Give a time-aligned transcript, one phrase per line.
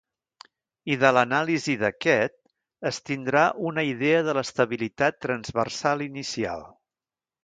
[0.93, 2.33] I de l'anàlisi d'aquest
[2.91, 6.65] es tindrà una idea de l'estabilitat transversal inicial.